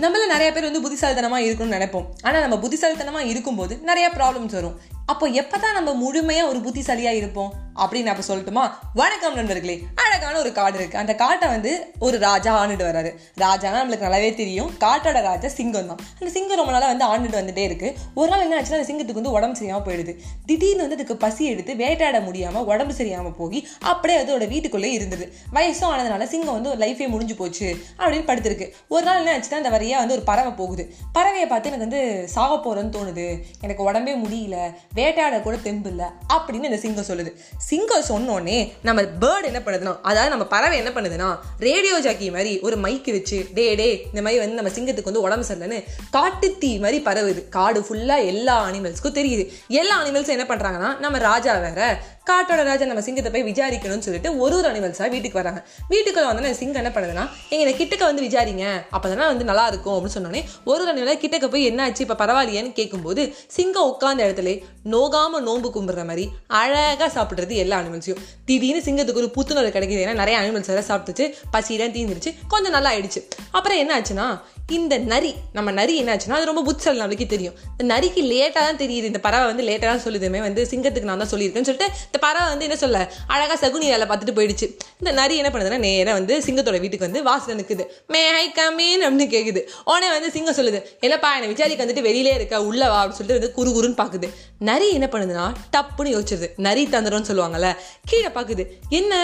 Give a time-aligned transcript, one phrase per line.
[0.00, 2.06] நம்மள நிறைய பேர் வந்து புத்திசாலித்தனமாக இருக்கணும்னு நினைப்போம்.
[2.22, 4.74] ஆனால் நம்ம புத்திசாலித்தனமாக இருக்கும்போது நிறைய ப்ராப்ளம்ஸ் வரும்.
[5.06, 7.52] அப்போ எப்போ தான் நம்ம முழுமையாக ஒரு புத்திசாலியாக இருப்போம்?
[7.76, 8.70] அப்படின்னு அப்போ சொல்லட்டுமா?
[8.94, 9.82] வணக்கம் நண்பர்களே.
[9.94, 10.98] அழகான ஒரு காடு இருக்கு.
[10.98, 14.70] அந்த காட்டை வந்து ஒரு ராஜா ஆண்டுட்டு வராரு ராஜானா நம்மளுக்கு நல்லாவே தெரியும்.
[14.70, 17.94] காட்டோட ராஜா சிங்கம் தான் அந்த சிங்கம் ரொம்ப நாளாக வந்து ஆண்டுட்டு வந்துட்டே இருக்கு.
[18.14, 20.16] ஒரு நாள் என்ன ஆச்சுன்னா அந்த சிங்கத்துக்கு வந்து உடம்பு சரியாம போயிடுது.
[20.46, 25.32] திடீர்னு வந்து அதுக்கு பசி எடுத்து வேட்டையாட முடியாம உடம்பு சரியாம போய் அப்படியே அதோட வீட்டுக்குள்ளே இருந்தது.
[25.54, 28.70] வயசும் ஆனதுனால சிங்கம் வந்து ஒரு லைஃபே முடிஞ்சு போச்சு அப்படின்னு படுத்திருக்கு.
[28.88, 30.94] ஒரு நாள் என்ன ஆச்சுன்னா அந்த வரியா வந்து ஒரு பறவை போகுது.
[31.08, 33.42] பறவையை பார்த்து எனக்கு வந்து சாக போறேன்னு தோணுது.
[33.60, 34.74] எனக்கு உடம்பே முடியல.
[34.94, 37.36] வேட்டையாட கூட தெம்பு இல்லை அப்படின்னு இந்த சிங்கம் சொல்லுது.
[37.70, 42.76] சிங்கர் சொன்னோடனே நம்ம பேர்டு என்ன பண்ணுதுன்னா அதாவது நம்ம பறவை என்ன பண்ணுதுன்னா ரேடியோ ஜாக்கி மாதிரி ஒரு
[42.76, 45.80] மைக்கு வச்சு டே டே இந்த மாதிரி வந்து நம்ம சிங்கத்துக்கு வந்து உடம்பு சரியில்லைன்னு
[46.16, 47.48] காட்டுத்தீ மாதிரி பரவுது.
[47.48, 49.46] காடு ஃபுல்லாக எல்லா அனிமல்ஸ்க்கும் தெரியுது.
[49.68, 54.56] எல்லா அனிமல்ஸும் என்ன பண்ணுறாங்கன்னா நம்ம ராஜா வேற காட்டோட ராஜா நம்ம சிங்கத்தை போய் விசாரிக்கணும்னு சொல்லிட்டு ஒரு
[54.56, 55.60] ஒரு அனிமல்ஸாக வீட்டுக்கு வராங்க.
[55.90, 58.64] வீட்டுக்குள்ள வந்து சிங்கம் என்ன பண்ணுதுன்னா எங்க கிட்டக்க வந்து விசாரிங்க.
[58.92, 63.34] அப்பதானே வந்து நல்லா இருக்கும் அப்படின்னு சொன்னோடனே ஒரு ஒரு கிட்டக்க போய் என்ன ஆச்சு இப்போ பரவாயில்லையேன்னு கேட்கும்போது
[63.46, 69.70] சிங்கம் உட்காந்த இடத்துல நோகாம நோம்பு கும்பிடுற மாதிரி அழகாக சாப்பிட்றது எல்லா அனிமல்ஸையும் திடீர்னு சிங்கத்துக்கு ஒரு புத்துணர்வு
[69.76, 70.04] கிடைக்குது.
[70.06, 73.22] ஏன்னா நிறைய அனிமல்ஸ் எல்லாம் சாப்பிட்டுச்சு பசியெல்லாம் தீர்ந்துருச்சு கொஞ்சம் நல்லா ஆயிடுச்சு.
[73.50, 74.26] அப்புறம் என்ன ஆச்சுன்னா
[74.74, 77.56] இந்த நரி நம்ம நரி என்னாச்சுன்னா அது ரொம்ப புத்தல் நம்மளுக்கு தெரியும்.
[77.72, 81.30] இந்த நரிக்கு லேட்டாக தான் தெரியுது இந்த பறவை வந்து லேட்டாக தான் சொல்லுதுமே வந்து சிங்கத்துக்கு நான் தான்
[81.32, 83.00] சொல்லியிருக்கேன்னு சொல்லிட்டு இந்த பறவை வந்து என்ன சொல்ல?
[83.34, 84.66] அழகாக சகுனி வேலை பார்த்துட்டு போயிடுச்சு.
[85.00, 89.28] இந்த நரி என்ன பண்ணுதுன்னா நேராக வந்து சிங்கத்தோட வீட்டுக்கு வந்து வாசல் நிற்குது மே ஹை கமீன் அப்படின்னு
[89.36, 93.38] கேட்குது உடனே வந்து சிங்கம் சொல்லுது என்னப்பா என்னை விசாரிக்க வந்துட்டு வெளியிலே இருக்க உள்ள வா அப்படின்னு சொல்லிட்டு
[93.40, 94.30] வந்து குறு குறுன்னு பார்க்குது
[94.70, 96.50] நரி என்ன பண்ணுதுன்னா டப்புன்னு யோசிச்சிருது.
[96.66, 97.70] நரி தந்திரம்னு சொல்லுவாங்கல்ல
[98.10, 98.62] கீழே பார்க்குது
[98.98, 99.14] என்ன?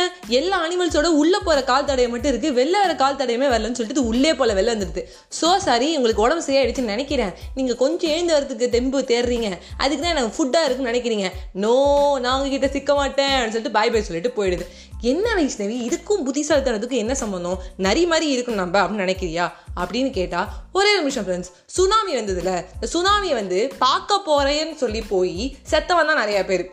[0.41, 4.35] எல்லா அனிமல்ஸோட உள்ளே போகிற கால் தடையை மட்டும் இருக்குது வெளில வர கால் தடையுமே வரலன்னு சொல்லிட்டு உள்ளே
[4.41, 5.05] போல வெளில வந்துடுது.
[5.41, 7.33] ஸோ சாரி உங்களுக்கு உடம்பு சரியாயிடுச்சுன்னு நினைக்கிறேன்.
[7.57, 9.49] நீங்கள் கொஞ்சம் எழுந்து வரதுக்கு தெம்பு தேடுறீங்க
[9.83, 11.29] அதுக்கு தான் எனக்கு ஃபுட்டாக இருக்குன்னு நினைக்கிறீங்க.
[11.65, 11.75] நோ
[12.25, 14.67] நான் உங்ககிட்ட சிக்க மாட்டேன் அப்படின்னு சொல்லிட்டு பாய் பாய் சொல்லிட்டு போயிடுது.
[15.13, 19.47] என்ன வைஷ்ணவி இதுக்கும் புத்திசாலித்தனத்துக்கும் என்ன சம்மந்தம் நரி மாதிரி இருக்கும் நம்ம அப்படின்னு நினைக்கிறியா?
[19.83, 25.42] அப்படின்னு கேட்டால் ஒரே நிமிஷம் ஃப்ரெண்ட்ஸ் சுனாமி வந்ததுல இந்த சுனாமியை வந்து பார்க்க போகிறேன்னு சொல்லி போய்
[25.73, 26.65] செத்தவன் தான் நிறையா பேர்.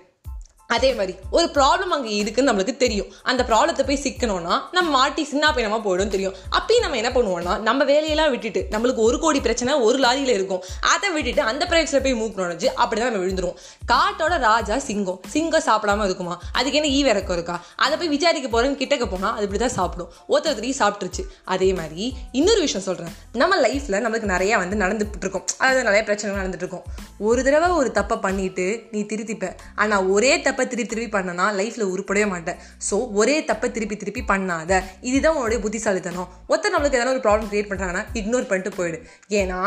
[0.75, 3.09] அதே மாதிரி ஒரு ப்ராப்ளம் அங்கே இருக்குன்னு நம்மளுக்கு தெரியும்.
[3.31, 6.35] அந்த ப்ராப்ளத்தை போய் சிக்கணும்னா நம்ம மாட்டி சின்ன பையனமாக போயிடும் தெரியும்.
[6.57, 10.61] அப்பயும் நம்ம என்ன பண்ணுவோம்னா நம்ம வேலையெல்லாம் விட்டுட்டு நம்மளுக்கு ஒரு கோடி பிரச்சனை ஒரு லாரியில் இருக்கும்.
[10.93, 13.57] அதை விட்டுட்டு அந்த பிரச்சனை போய் மூக்கு நுழைஞ்சு அப்படி தான் நம்ம விழுந்துருவோம்.
[13.93, 15.19] காட்டோட ராஜா சிங்கம்.
[15.35, 16.35] சிங்கம் சாப்பிடாம இருக்குமா?
[16.59, 17.55] அதுக்கு என்ன ஈ இறக்கம் இருக்கா?
[17.85, 20.11] அதை போய் விசாரிக்க போறேன்னு கிட்டக்க போனால் அது இப்படி தான் சாப்பிடும்.
[20.33, 21.23] ஒருத்தர் சாப்பிட்டுருச்சு.
[21.53, 22.03] அதே மாதிரி
[22.39, 26.85] இன்னொரு விஷயம் சொல்கிறேன் நம்ம லைஃப்பில் நம்மளுக்கு நிறையா வந்து நடந்துட்டு இருக்கும் அதாவது நிறைய பிரச்சனை நடந்துட்டு இருக்கும்
[27.27, 29.47] ஒரு தடவை ஒரு தப்பை பண்ணிட்டு நீ திருத்திப்ப.
[29.83, 32.57] ஆனால் ஒரே தப்பு தப்பை திருப்பி திருப்பி பண்ணனா லைஃப்பில் உருப்படவே மாட்டேன்.
[32.87, 34.71] ஸோ ஒரே தப்பை திருப்பி திருப்பி பண்ணாத.
[35.09, 36.29] இதுதான் உன்னுடைய புத்திசாலித்தனம்.
[36.51, 38.97] ஒருத்தர் நம்மளுக்கு எதனா ஒரு ப்ராப்ளம் கிரியேட் பண்ணுறாங்கன்னா இக்னோர் பண்ணிட்டு போயிடு.
[39.39, 39.59] ஏன்னா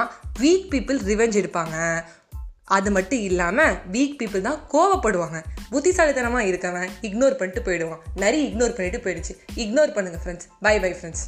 [0.42, 1.76] வீக் பீப்புள் ரிவெஞ்ச் எடுப்பாங்க.
[2.76, 5.40] அது மட்டும் இல்லாமல் வீக் பீப்புள் தான் கோவப்படுவாங்க.
[5.74, 8.02] புத்திசாலித்தனமாக இருக்கவன் இக்னோர் பண்ணிட்டு போயிடுவான்.
[8.24, 9.34] நிறைய இக்னோர் பண்ணிட்டு போயிடுச்சு.
[9.64, 11.24] இக்னோர் பண்ணுங்க ஃப்ரெண்ட்ஸ் பை பை ஃப்ரெண்ட்ஸ்